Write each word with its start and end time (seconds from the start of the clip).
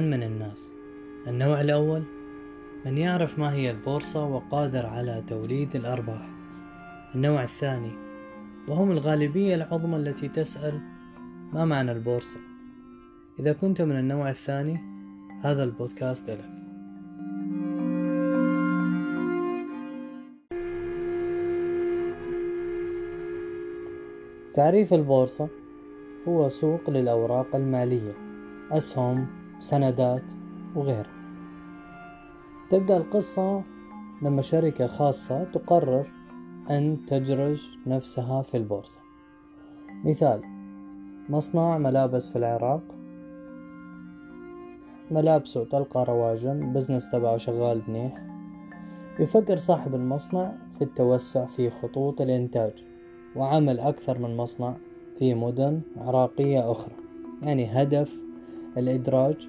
من 0.00 0.22
الناس. 0.22 0.72
النوع 1.26 1.60
الأول 1.60 2.02
من 2.86 2.98
يعرف 2.98 3.38
ما 3.38 3.52
هي 3.52 3.70
البورصة 3.70 4.24
وقادر 4.24 4.86
على 4.86 5.24
توليد 5.26 5.76
الأرباح. 5.76 6.30
النوع 7.14 7.42
الثاني 7.42 7.92
وهم 8.68 8.90
الغالبية 8.90 9.54
العظمى 9.54 9.96
التي 9.96 10.28
تسأل 10.28 10.80
ما 11.52 11.64
معنى 11.64 11.92
البورصة. 11.92 12.40
إذا 13.38 13.52
كنت 13.52 13.82
من 13.82 13.98
النوع 13.98 14.30
الثاني 14.30 14.78
هذا 15.42 15.64
البودكاست 15.64 16.30
لك 16.30 16.58
تعريف 24.54 24.94
البورصة 24.94 25.48
هو 26.28 26.48
سوق 26.48 26.90
للأوراق 26.90 27.56
المالية 27.56 28.12
أسهم 28.70 29.26
سندات 29.58 30.24
وغيرها. 30.76 31.18
تبدأ 32.70 32.96
القصة 32.96 33.62
لما 34.22 34.42
شركة 34.42 34.86
خاصة 34.86 35.44
تقرر 35.44 36.06
أن 36.70 36.98
تجرج 37.06 37.78
نفسها 37.86 38.42
في 38.42 38.56
البورصة. 38.56 39.00
مثال 40.04 40.40
مصنع 41.28 41.78
ملابس 41.78 42.30
في 42.30 42.36
العراق. 42.36 42.82
ملابسه 45.10 45.64
تلقى 45.64 46.04
رواجا 46.04 46.52
بزنس 46.74 47.10
تبعه 47.10 47.36
شغال 47.36 47.82
منيح. 47.88 48.26
يفكر 49.18 49.56
صاحب 49.56 49.94
المصنع 49.94 50.52
في 50.72 50.84
التوسع 50.84 51.46
في 51.46 51.70
خطوط 51.70 52.20
الإنتاج 52.20 52.84
وعمل 53.36 53.80
أكثر 53.80 54.18
من 54.18 54.36
مصنع 54.36 54.74
في 55.18 55.34
مدن 55.34 55.80
عراقية 55.96 56.72
أخرى. 56.72 56.94
يعني 57.42 57.66
هدف 57.66 58.27
الإدراج 58.78 59.48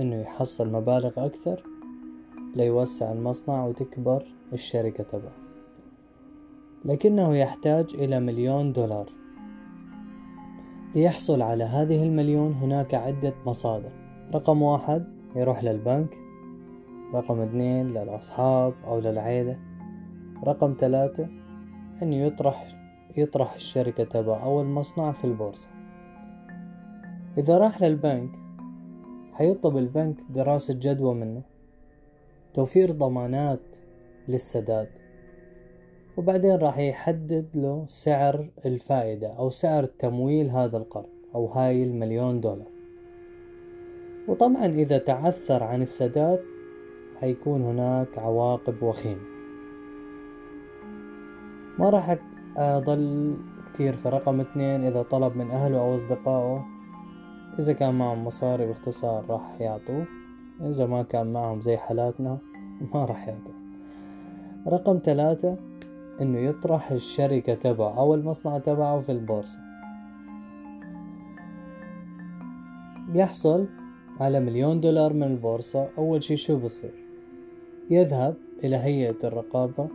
إنه 0.00 0.16
يحصل 0.16 0.72
مبالغ 0.72 1.26
أكثر 1.26 1.64
ليوسع 2.56 3.12
المصنع 3.12 3.64
وتكبر 3.64 4.24
الشركة 4.52 5.04
تبعه. 5.04 5.32
لكنه 6.84 7.36
يحتاج 7.36 7.94
إلى 7.94 8.20
مليون 8.20 8.72
دولار. 8.72 9.12
ليحصل 10.94 11.42
على 11.42 11.64
هذه 11.64 12.02
المليون 12.02 12.52
هناك 12.52 12.94
عدة 12.94 13.34
مصادر. 13.46 13.90
رقم 14.34 14.62
واحد 14.62 15.04
يروح 15.36 15.64
للبنك. 15.64 16.18
رقم 17.14 17.40
اثنين 17.40 17.88
للأصحاب 17.88 18.74
أو 18.86 19.00
للعيلة. 19.00 19.58
رقم 20.44 20.74
ثلاثة 20.78 21.28
أن 22.02 22.12
يطرح 22.12 22.74
يطرح 23.16 23.54
الشركة 23.54 24.04
تبعه 24.04 24.44
أو 24.44 24.60
المصنع 24.60 25.12
في 25.12 25.24
البورصة. 25.24 25.68
إذا 27.38 27.58
راح 27.58 27.82
للبنك 27.82 28.43
حيطلب 29.34 29.76
البنك 29.76 30.16
دراسة 30.30 30.74
جدوى 30.74 31.14
منه 31.14 31.42
توفير 32.54 32.90
ضمانات 32.90 33.60
للسداد 34.28 34.88
وبعدين 36.16 36.56
راح 36.56 36.78
يحدد 36.78 37.46
له 37.54 37.84
سعر 37.88 38.48
الفائدة 38.66 39.28
أو 39.28 39.50
سعر 39.50 39.84
تمويل 39.84 40.50
هذا 40.50 40.76
القرض 40.76 41.08
أو 41.34 41.46
هاي 41.46 41.84
المليون 41.84 42.40
دولار. 42.40 42.68
وطبعا 44.28 44.66
إذا 44.66 44.98
تعثر 44.98 45.62
عن 45.62 45.82
السداد 45.82 46.40
حيكون 47.20 47.62
هناك 47.62 48.18
عواقب 48.18 48.82
وخيمة. 48.82 49.22
ما 51.78 51.90
راح 51.90 52.18
أضل 52.56 53.36
كتير 53.66 53.92
في 53.92 54.08
رقم 54.08 54.40
اثنين 54.40 54.84
إذا 54.84 55.02
طلب 55.02 55.36
من 55.36 55.50
أهله 55.50 55.78
أو 55.78 55.94
أصدقائه 55.94 56.73
إذا 57.58 57.72
كان 57.72 57.94
معهم 57.94 58.24
مصاري 58.24 58.66
باختصار 58.66 59.24
راح 59.28 59.60
يعطوه 59.60 60.06
إذا 60.60 60.86
ما 60.86 61.02
كان 61.02 61.32
معهم 61.32 61.60
زي 61.60 61.76
حالاتنا 61.76 62.38
ما 62.94 63.04
راح 63.04 63.28
يعطوا. 63.28 63.54
رقم 64.68 65.00
ثلاثة 65.04 65.56
إنه 66.20 66.38
يطرح 66.38 66.90
الشركة 66.90 67.54
تبعه 67.54 67.98
أو 67.98 68.14
المصنع 68.14 68.58
تبعه 68.58 69.00
في 69.00 69.12
البورصة. 69.12 69.58
يحصل 73.14 73.66
على 74.20 74.40
مليون 74.40 74.80
دولار 74.80 75.12
من 75.12 75.22
البورصة. 75.22 75.88
أول 75.98 76.22
شي 76.22 76.36
شو 76.36 76.58
بصير؟ 76.58 76.94
يذهب 77.90 78.34
إلى 78.64 78.76
هيئة 78.76 79.18
الرقابة 79.24 79.88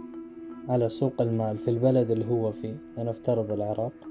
على 0.69 0.89
سوق 0.89 1.22
المال 1.22 1.57
في 1.57 1.67
البلد 1.72 2.12
اللي 2.12 2.25
هو 2.25 2.51
فيه. 2.51 2.75
لنفترض 2.97 3.51
العراق. 3.51 4.08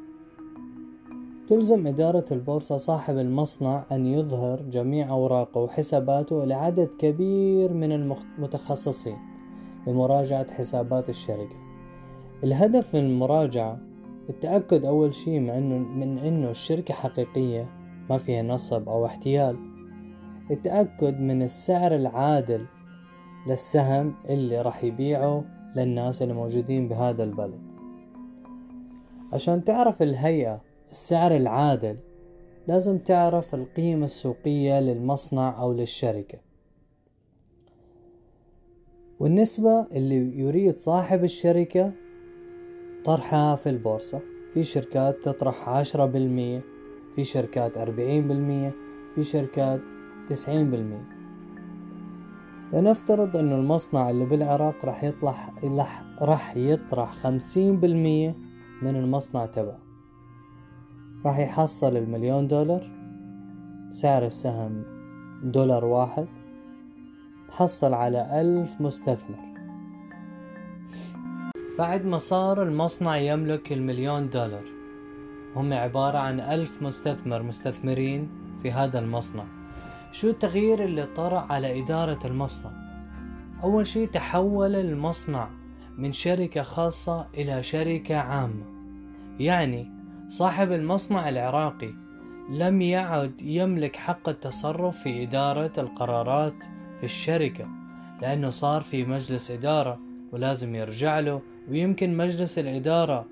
تلزم 1.49 1.87
إدارة 1.87 2.25
البورصة 2.33 2.77
صاحب 2.77 3.19
المصنع 3.19 3.85
أن 3.93 4.07
يظهر 4.07 4.63
جميع 4.63 5.11
أوراقه 5.11 5.61
وحساباته 5.61 6.45
لعدد 6.45 6.89
كبير 6.99 7.73
من 7.73 7.93
المتخصصين 7.93 9.17
لمراجعة 9.87 10.53
حسابات 10.53 11.09
الشركة. 11.09 11.57
الهدف 12.45 12.95
من 12.95 13.01
المراجعة 13.01 13.79
التأكد 14.31 14.85
أول 14.85 15.15
شيء 15.15 15.41
من 15.41 16.19
إنه 16.19 16.51
الشركة 16.51 16.95
حقيقية 16.95 17.69
ما 18.11 18.17
فيها 18.17 18.43
نصب 18.43 18.89
أو 18.89 19.07
احتيال. 19.07 19.57
التأكد 20.51 21.21
من 21.21 21.43
السعر 21.43 21.95
العادل 21.95 22.67
للسهم 23.47 24.15
اللي 24.29 24.63
راح 24.63 24.85
يبيعه 24.85 25.45
للناس 25.77 26.23
اللي 26.23 26.35
موجودين 26.35 26.89
بهذا 26.89 27.25
البلد. 27.25 27.61
عشان 29.33 29.65
تعرف 29.65 30.03
الهيئة 30.03 30.68
السعر 30.91 31.37
العادل. 31.37 31.97
لازم 32.69 32.99
تعرف 32.99 33.55
القيمة 33.55 34.05
السوقية 34.05 34.81
للمصنع 34.81 35.61
أو 35.61 35.73
للشركة. 35.73 36.39
والنسبة 39.21 39.87
اللي 39.93 40.39
يريد 40.39 40.77
صاحب 40.77 41.25
الشركة 41.25 41.93
طرحها 43.05 43.57
في 43.57 43.69
البورصة. 43.69 44.21
في 44.55 44.65
شركات 44.65 45.17
تطرح 45.25 45.69
عشرة 45.69 46.07
بالمية 46.07 46.63
في 47.15 47.25
شركات 47.25 47.77
أربعين 47.79 48.29
بالمية 48.29 48.75
في 49.15 49.23
شركات 49.23 49.81
تسعين 50.29 50.71
بالمية. 50.71 51.09
لنفترض 52.73 53.37
إنه 53.37 53.55
المصنع 53.55 54.11
اللي 54.11 54.25
بالعراق 54.25 54.85
راح 54.85 55.05
يطلع 55.05 55.53
راح 56.21 56.57
يطرح 56.57 57.13
خمسين 57.13 57.81
بالمية 57.81 58.37
من 58.83 58.97
المصنع 58.97 59.47
تبعه. 59.47 59.88
راح 61.25 61.39
يحصل 61.39 61.97
المليون 61.97 62.47
دولار. 62.47 62.91
سعر 63.93 64.25
السهم 64.25 64.83
دولار 65.43 65.85
واحد. 65.85 66.27
تحصل 67.49 67.95
على 67.95 68.41
ألف 68.41 68.81
مستثمر. 68.81 69.39
بعد 71.79 72.05
ما 72.05 72.19
صار 72.19 72.63
المصنع 72.63 73.17
يملك 73.17 73.73
المليون 73.73 74.29
دولار 74.29 74.65
هم 75.57 75.73
عبارة 75.73 76.19
عن 76.19 76.41
ألف 76.41 76.83
مستثمر 76.83 77.43
مستثمرين 77.43 78.29
في 78.63 78.73
هذا 78.73 78.99
المصنع. 78.99 79.45
شو 80.13 80.29
التغيير 80.29 80.85
اللي 80.85 81.07
طرأ 81.07 81.39
على 81.39 81.83
إدارة 81.83 82.27
المصنع؟ 82.27 82.71
أول 83.63 83.87
شي 83.87 84.07
تحول 84.07 84.75
المصنع 84.77 85.49
من 85.97 86.13
شركة 86.13 86.63
خاصة 86.63 87.27
إلى 87.35 87.63
شركة 87.63 88.17
عامة. 88.17 88.65
يعني 89.41 89.98
صاحب 90.29 90.73
المصنع 90.73 91.29
العراقي 91.29 91.95
لم 92.51 92.83
يعد 92.83 93.43
يملك 93.43 93.97
حق 93.97 94.29
التصرف 94.29 95.03
في 95.03 95.23
إدارة 95.23 95.73
القرارات 95.79 96.55
في 96.99 97.05
الشركة 97.05 97.69
لأنه 98.23 98.51
صار 98.51 98.81
في 98.81 99.05
مجلس 99.05 99.51
إدارة 99.51 100.01
ولازم 100.33 100.75
يرجع 100.75 101.21
له 101.21 101.43
ويمكن 101.71 102.17
مجلس 102.17 102.59
الإدارة 102.59 103.27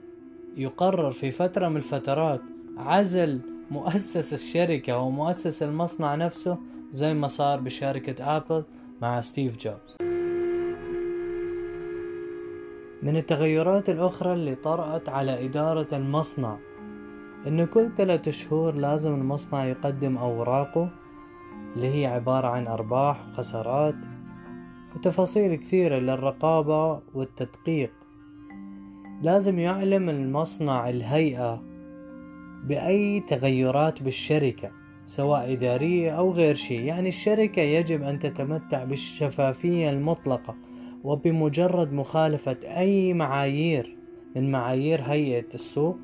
يقرر 0.56 1.12
في 1.12 1.30
فترة 1.30 1.68
من 1.68 1.76
الفترات 1.76 2.40
عزل 2.76 3.40
مؤسس 3.70 4.32
الشركة 4.32 4.98
ومؤسس 4.98 5.62
المصنع 5.62 6.14
نفسه 6.14 6.58
زي 6.90 7.14
ما 7.14 7.26
صار 7.26 7.60
بشركة 7.60 8.36
أبل 8.36 8.64
مع 9.02 9.20
ستيف 9.20 9.56
جوبز. 9.56 9.96
من 13.02 13.16
التغيرات 13.16 13.90
الأخرى 13.90 14.32
اللي 14.32 14.54
طرأت 14.54 15.08
على 15.08 15.44
إدارة 15.44 15.88
المصنع 15.92 16.58
إنه 17.46 17.64
كل 17.64 17.90
ثلاثة 17.96 18.30
شهور 18.30 18.74
لازم 18.74 19.14
المصنع 19.14 19.64
يقدم 19.64 20.16
أوراقه 20.16 20.90
اللي 21.76 21.88
هي 21.88 22.06
عبارة 22.06 22.46
عن 22.48 22.66
أرباح 22.66 23.28
وخسارات 23.28 23.94
وتفاصيل 24.94 25.54
كثيرة 25.54 25.96
للرقابة 25.96 27.00
والتدقيق. 27.14 27.92
لازم 29.22 29.58
يعلم 29.58 30.10
المصنع 30.10 30.88
الهيئة 30.88 31.62
بأي 32.64 33.20
تغيرات 33.20 34.02
بالشركة 34.02 34.70
سواء 35.04 35.52
إدارية 35.52 36.10
أو 36.10 36.32
غير 36.32 36.54
شيء. 36.54 36.80
يعني 36.80 37.08
الشركة 37.08 37.62
يجب 37.62 38.02
أن 38.02 38.18
تتمتع 38.18 38.84
بالشفافية 38.84 39.90
المطلقة 39.90 40.54
وبمجرد 41.04 41.92
مخالفة 41.92 42.56
أي 42.64 43.14
معايير 43.14 43.96
من 44.36 44.50
معايير 44.50 45.02
هيئة 45.02 45.54
السوق. 45.54 45.98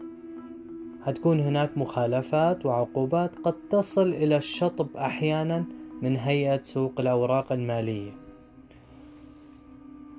هتكون 1.05 1.41
هناك 1.41 1.79
مخالفات 1.79 2.67
وعقوبات 2.67 3.37
قد 3.45 3.55
تصل 3.71 4.09
إلى 4.09 4.37
الشطب 4.37 4.97
أحيانا 4.97 5.65
من 6.03 6.17
هيئة 6.17 6.63
سوق 6.63 7.01
الأوراق 7.01 7.53
المالية 7.53 8.11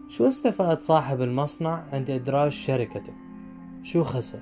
شو 0.07 0.27
استفاد 0.27 0.81
صاحب 0.81 1.21
المصنع 1.21 1.83
عند 1.93 2.09
إدراج 2.09 2.51
شركته؟ 2.51 3.13
شو 3.83 4.03
خسر؟ 4.03 4.39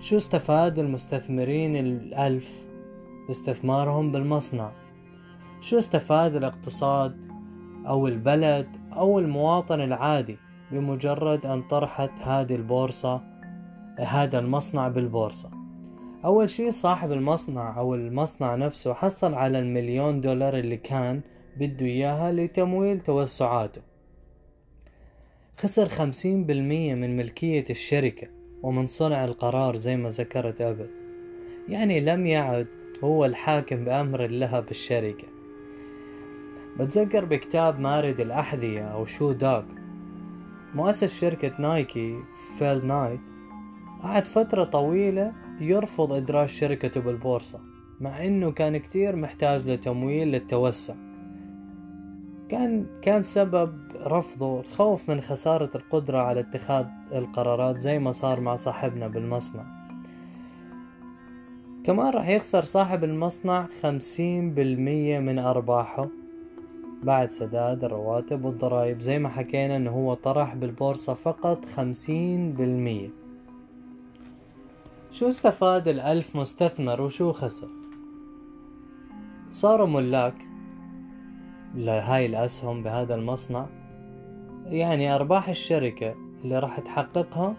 شو 0.00 0.16
استفاد 0.16 0.78
المستثمرين 0.78 1.76
الألف 1.76 2.66
باستثمارهم 3.28 4.12
بالمصنع؟ 4.12 4.72
شو 5.60 5.78
استفاد 5.78 6.36
الاقتصاد 6.36 7.16
أو 7.86 8.08
البلد 8.08 8.68
أو 8.92 9.18
المواطن 9.18 9.80
العادي 9.80 10.36
بمجرد 10.72 11.46
أن 11.46 11.62
طرحت 11.62 12.10
هذه 12.20 12.54
البورصة 12.54 13.33
هذا 13.98 14.38
المصنع 14.38 14.88
بالبورصة. 14.88 15.50
أول 16.24 16.50
شي 16.50 16.70
صاحب 16.70 17.12
المصنع 17.12 17.78
أو 17.78 17.94
المصنع 17.94 18.54
نفسه 18.54 18.94
حصل 18.94 19.34
على 19.34 19.58
المليون 19.58 20.20
دولار 20.20 20.58
اللي 20.58 20.76
كان 20.76 21.20
بده 21.56 21.86
إياها 21.86 22.32
لتمويل 22.32 23.00
توسعاته. 23.00 23.82
خسر 25.58 25.88
خمسين 25.88 26.44
بالمية 26.44 26.94
من 26.94 27.16
ملكية 27.16 27.64
الشركة 27.70 28.28
ومن 28.62 28.86
صنع 28.86 29.24
القرار 29.24 29.76
زي 29.76 29.96
ما 29.96 30.08
ذكرت 30.08 30.62
قبل. 30.62 30.90
يعني 31.68 32.00
لم 32.00 32.26
يعد 32.26 32.66
هو 33.04 33.24
الحاكم 33.24 33.84
بأمر 33.84 34.24
الله 34.24 34.60
بالشركة. 34.60 35.26
بتذكر 36.78 37.24
بكتاب 37.24 37.80
مارد 37.80 38.20
الأحذية 38.20 38.82
أو 38.82 39.04
Shoe 39.04 39.32
Dog 39.32 39.62
مؤسس 40.74 41.20
شركة 41.20 41.52
نايكي 41.58 42.18
فيل 42.58 42.86
نايت 42.86 43.20
قعد 44.04 44.26
فترة 44.26 44.64
طويلة 44.64 45.32
يرفض 45.60 46.12
إدراج 46.12 46.48
شركته 46.48 47.00
بالبورصة 47.00 47.60
مع 48.00 48.24
إنه 48.26 48.50
كان 48.50 48.76
كتير 48.76 49.16
محتاج 49.16 49.68
لتمويل 49.68 50.28
للتوسع. 50.28 50.94
كان 52.48 52.86
كان 53.02 53.22
سبب 53.22 53.72
رفضه 54.06 54.60
الخوف 54.60 55.10
من 55.10 55.20
خسارة 55.20 55.70
القدرة 55.74 56.18
على 56.18 56.40
اتخاذ 56.40 56.86
القرارات 57.12 57.76
زي 57.76 57.98
ما 57.98 58.10
صار 58.10 58.40
مع 58.40 58.54
صاحبنا 58.54 59.08
بالمصنع. 59.08 59.64
كمان 61.84 62.12
راح 62.12 62.28
يخسر 62.28 62.62
صاحب 62.62 63.04
المصنع 63.04 63.66
خمسين 63.82 64.54
بالمية 64.54 65.18
من 65.18 65.38
أرباحه 65.38 66.08
بعد 67.02 67.30
سداد 67.30 67.84
الرواتب 67.84 68.44
والضرائب. 68.44 69.00
زي 69.00 69.18
ما 69.18 69.28
حكينا 69.28 69.76
إنه 69.76 69.90
هو 69.90 70.14
طرح 70.14 70.54
بالبورصة 70.54 71.14
فقط 71.14 71.64
خمسين 71.64 72.52
بالمية. 72.52 73.23
شو 75.14 75.28
استفاد 75.28 75.88
الألف 75.88 76.36
مستثمر 76.36 77.02
وشو 77.02 77.32
خسر؟ 77.32 77.68
صاروا 79.50 79.86
ملاك 79.86 80.34
لهاي 81.74 82.26
الأسهم 82.26 82.82
بهذا 82.82 83.14
المصنع. 83.14 83.66
يعني 84.66 85.14
أرباح 85.14 85.48
الشركة 85.48 86.14
اللي 86.44 86.58
راح 86.58 86.80
تحققها 86.80 87.56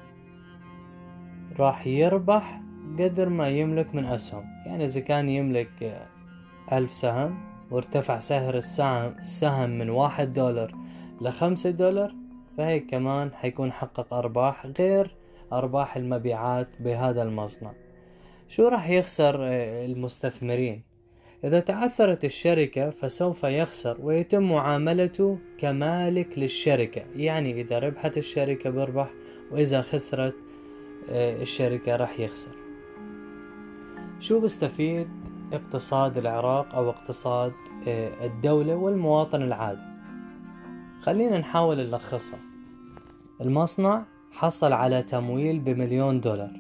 راح 1.60 1.88
يربح 1.88 2.62
قدر 3.00 3.30
ما 3.30 3.48
يملك 3.48 3.96
من 3.96 4.06
أسهم. 4.06 4.44
يعني 4.66 4.84
إذا 4.84 5.00
كان 5.00 5.30
يملك 5.30 6.08
ألف 6.72 6.94
سهم 6.94 7.38
وارتفع 7.72 8.20
سعر 8.20 8.56
السهم, 8.58 9.16
السهم 9.20 9.70
من 9.70 9.90
واحد 9.90 10.34
دولار 10.34 10.76
لخمسة 11.22 11.70
دولار 11.70 12.16
فهيك 12.58 12.90
كمان 12.90 13.34
حيكون 13.34 13.72
حقق 13.72 14.14
أرباح 14.14 14.66
غير 14.80 15.25
أرباح 15.54 15.98
المبيعات 15.98 16.68
بهذا 16.80 17.24
المصنع. 17.24 17.74
شو 18.48 18.68
راح 18.68 18.90
يخسر 18.90 19.36
المستثمرين؟ 19.86 20.84
إذا 21.44 21.60
تعثرت 21.60 22.26
الشركة 22.26 22.90
فسوف 22.90 23.44
يخسر 23.44 23.98
ويتم 24.02 24.44
معاملته 24.44 25.38
كمالك 25.58 26.40
للشركة. 26.40 27.06
يعني 27.16 27.62
إذا 27.62 27.80
ربحت 27.80 28.18
الشركة 28.18 28.70
بربح 28.70 29.10
وإذا 29.52 29.82
خسرت 29.82 30.36
الشركة 31.10 31.96
راح 31.96 32.20
يخسر. 32.20 32.52
شو 34.20 34.40
بستفيد 34.40 35.08
اقتصاد 35.54 36.18
العراق 36.18 36.76
أو 36.76 36.90
اقتصاد 36.90 37.54
الدولة 38.24 38.76
والمواطن 38.76 39.42
العادي؟ 39.42 39.96
خلينا 41.02 41.38
نحاول 41.38 41.78
نلخصها. 41.78 42.40
المصنع 43.42 44.06
حصل 44.36 44.74
على 44.74 45.02
تمويل 45.02 45.60
بمليون 45.60 46.22
دولار. 46.22 46.52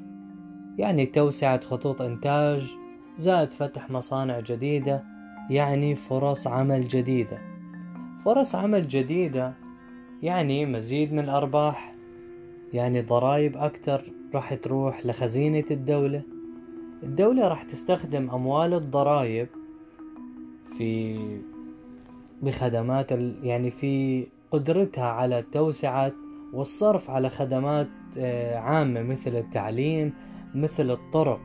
يعني 0.77 1.05
توسعة 1.05 1.59
خطوط 1.59 2.01
إنتاج 2.01 2.75
زائد 3.15 3.53
فتح 3.53 3.89
مصانع 3.89 4.39
جديدة 4.39 5.03
يعني 5.49 5.95
فرص 5.95 6.47
عمل 6.47 6.87
جديدة. 6.87 7.37
فرص 8.25 8.55
عمل 8.55 8.87
جديدة 8.87 9.53
يعني 10.23 10.65
مزيد 10.65 11.13
من 11.13 11.19
الأرباح 11.19 11.95
يعني 12.73 13.01
ضرائب 13.01 13.57
أكتر 13.57 14.03
راح 14.33 14.53
تروح 14.53 15.05
لخزينة 15.05 15.65
الدولة. 15.71 16.21
الدولة 17.03 17.47
راح 17.47 17.63
تستخدم 17.63 18.29
أموال 18.29 18.73
الضرائب 18.73 19.47
في 20.77 21.17
بخدمات 22.41 23.11
يعني 23.43 23.71
في 23.71 24.25
قدرتها 24.51 25.05
على 25.05 25.43
توسعة 25.51 26.11
والصرف 26.55 27.09
على 27.09 27.29
خدمات 27.29 27.87
عامة 28.53 29.01
مثل 29.01 29.35
التعليم 29.35 30.13
مثل 30.55 30.91
الطرق. 30.91 31.41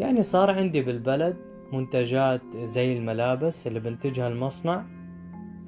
يعني 0.00 0.22
صار 0.22 0.50
عندي 0.50 0.82
بالبلد 0.82 1.36
منتجات 1.72 2.56
زي 2.56 2.96
الملابس 2.96 3.66
اللي 3.66 3.80
بنتجها 3.80 4.28
المصنع. 4.28 4.84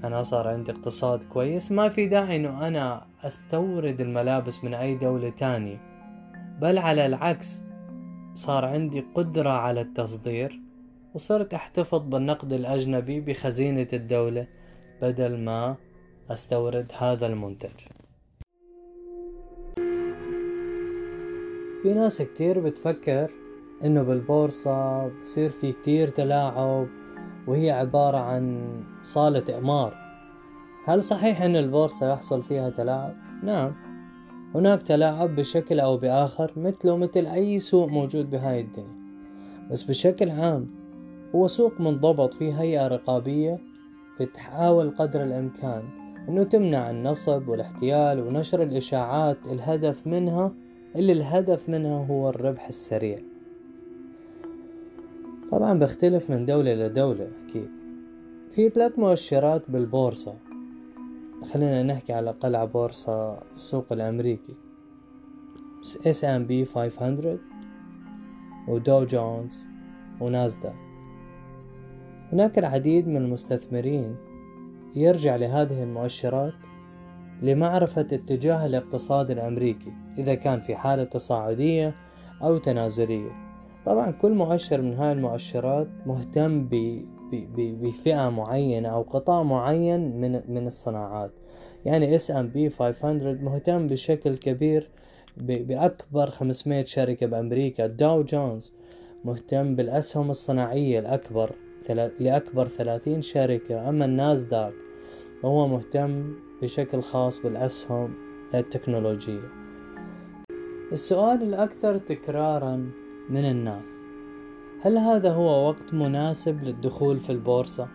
أنا 0.05 0.23
صار 0.23 0.49
عندي 0.49 0.73
اقتصاد 0.73 1.23
كويس. 1.23 1.73
ما 1.73 1.89
في 1.89 2.07
داعي 2.07 2.37
إنه 2.37 2.69
أنا 2.69 3.07
أستورد 3.23 4.01
الملابس 4.01 4.65
من 4.65 4.75
أي 4.75 4.95
دولة 4.95 5.31
تانية. 5.31 5.81
بل 6.61 6.79
على 6.79 7.07
العكس 7.07 7.67
صار 8.35 8.65
عندي 8.65 9.05
قدرة 9.15 9.51
على 9.51 9.81
التصدير. 9.81 10.61
وصرت 11.15 11.55
أحتفظ 11.55 12.03
بالنقد 12.03 12.53
الأجنبي 12.53 13.21
بخزينة 13.21 13.89
الدولة 13.93 14.47
بدل 15.03 15.39
ما 15.39 15.77
أستورد 16.31 16.93
هذا 16.99 17.27
المنتج. 17.27 17.71
في 21.83 21.95
ناس 21.95 22.23
كتير 22.23 22.61
بتفكر 22.61 23.31
إنه 23.85 24.03
بالبورصة 24.03 25.09
بصير 25.09 25.51
في 25.51 25.73
كتير 25.73 26.09
تلاعب 26.09 26.87
وهي 27.47 27.71
عبارة 27.71 28.17
عن 28.17 28.67
صالة 29.03 29.45
إقمار. 29.49 29.95
هل 30.87 31.05
صحيح 31.05 31.43
إن 31.43 31.57
البورصة 31.57 32.13
يحصل 32.13 32.43
فيها 32.43 32.71
تلاعب؟ 32.71 33.15
نعم. 33.43 33.73
هناك 34.55 34.83
تلاعب 34.83 35.37
بشكل 35.37 35.81
أو 35.81 35.97
بآخر 35.97 36.53
مثله 36.57 36.97
مثل 36.97 37.27
أي 37.27 37.59
سوق 37.59 37.89
موجود 37.89 38.31
بهاي 38.31 38.61
الدنيا. 38.61 38.97
بس 39.71 39.83
بشكل 39.83 40.31
عام 40.31 40.67
هو 41.35 41.47
سوق 41.47 41.81
منضبط 41.81 42.35
فيه 42.35 42.61
هيئة 42.61 42.89
رقابية 42.89 43.59
بتحاول 44.21 44.91
قدر 44.99 45.23
الإمكان 45.23 46.06
إنه 46.29 46.43
تمنع 46.43 46.91
النصب 46.91 47.49
والاحتيال 47.49 48.21
ونشر 48.21 48.63
الإشاعات 48.63 49.39
الهدف 49.47 50.07
منها 50.07 50.53
اللي 50.97 51.13
الهدف 51.13 51.69
منها 51.69 52.07
هو 52.07 52.29
الربح 52.29 52.69
السريع. 52.69 53.19
طبعا 55.51 55.79
بيختلف 55.79 56.31
من 56.31 56.47
دولة 56.47 56.75
لدولة 56.75 57.29
أكيد. 57.47 57.71
في 58.51 58.69
ثلاث 58.69 58.99
مؤشرات 58.99 59.71
بالبورصة. 59.71 60.35
خلينا 61.53 61.83
نحكي 61.83 62.13
على 62.13 62.35
على 62.45 62.67
بورصة 62.67 63.39
السوق 63.55 63.93
الأمريكي. 63.93 64.55
S&P 66.07 66.65
500 66.65 67.39
و 68.69 68.78
Dow 68.78 69.05
Jones 69.05 69.59
و 70.21 70.28
Nasdaq 70.28 70.75
هناك 72.33 72.59
العديد 72.59 73.09
من 73.09 73.17
المستثمرين 73.17 74.17
يرجع 74.97 75.37
لهذه 75.37 75.83
المؤشرات 75.83 76.53
لمعرفة 77.43 78.01
اتجاه 78.01 78.67
الاقتصاد 78.67 79.31
الأمريكي 79.31 79.93
إذا 80.19 80.35
كان 80.35 80.61
في 80.61 80.77
حالة 80.77 81.05
تصاعدية 81.05 81.95
أو 82.43 82.59
تنازلية. 82.59 83.31
طبعا 83.87 84.11
كل 84.11 84.33
مؤشر 84.33 84.83
من 84.83 84.95
هاي 84.95 85.13
المؤشرات 85.13 85.89
مهتم 86.07 86.69
بفئة 87.33 88.29
معينة 88.29 88.89
أو 88.89 89.03
قطاع 89.03 89.43
معين 89.43 90.21
من 90.21 90.33
من 90.49 90.67
الصناعات. 90.67 91.31
يعني 91.85 92.15
S&P 92.15 92.71
500 92.71 93.35
مهتم 93.35 93.87
بشكل 93.87 94.37
كبير 94.37 94.91
بأكبر 95.37 96.31
500 96.31 96.85
شركة 96.85 97.27
بأمريكا. 97.27 97.87
داو 97.87 98.23
جونز 98.23 98.73
مهتم 99.25 99.77
بالأسهم 99.77 100.31
الصناعية 100.31 100.99
الأكبر 100.99 101.55
لأكبر 102.21 102.69
30 102.69 103.23
شركة. 103.23 103.89
أما 103.89 104.05
النازداك 104.05 104.86
هو 105.45 105.69
مهتم 105.69 106.35
بشكل 106.63 107.03
خاص 107.03 107.43
بالأسهم 107.43 108.15
التكنولوجية 108.55 109.49
السؤال 110.93 111.43
الأكثر 111.43 111.99
تكرارا 111.99 112.91
من 113.31 113.45
الناس 113.51 114.05
هل 114.83 114.99
هذا 114.99 115.33
هو 115.33 115.69
وقت 115.69 115.95
مناسب 115.95 116.63
للدخول 116.63 117.21
في 117.21 117.31
البورصة؟ 117.31 117.89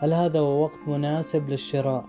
هل 0.00 0.12
هذا 0.12 0.40
هو 0.40 0.62
وقت 0.62 0.78
مناسب 0.86 1.48
للشراء؟ 1.48 2.04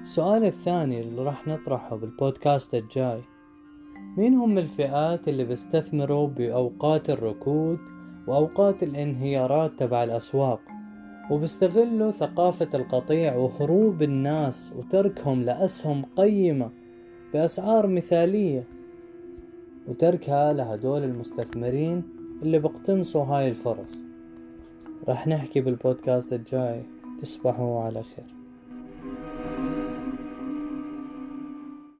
السؤال 0.00 0.44
الثاني 0.44 1.00
اللي 1.00 1.22
راح 1.22 1.46
نطرحه 1.48 1.96
بالبودكاست 1.96 2.74
الجاي 2.74 3.22
مين 4.16 4.34
هم 4.34 4.58
الفئات 4.58 5.28
اللي 5.28 5.44
بيستثمروا 5.44 6.28
بأوقات 6.28 7.10
الركود 7.10 7.78
وأوقات 8.26 8.82
الانهيارات 8.82 9.72
تبع 9.78 10.04
الأسواق 10.04 10.60
وبيستغلوا 11.30 12.10
ثقافة 12.10 12.68
القطيع 12.74 13.36
وهروب 13.36 14.02
الناس 14.02 14.72
وتركهم 14.76 15.42
لأسهم 15.42 16.04
قيمة 16.16 16.70
بأسعار 17.32 17.86
مثالية. 17.86 18.64
وتركها 19.88 20.52
لهدول 20.52 21.04
المستثمرين 21.04 22.02
اللي 22.42 22.58
بقتنصوا 22.58 23.24
هاي 23.24 23.48
الفرص. 23.48 24.04
رح 25.08 25.26
نحكي 25.26 25.60
بالبودكاست 25.60 26.32
الجاي. 26.32 26.82
تصبحوا 27.20 27.82
على 27.82 28.02
خير. 28.02 28.35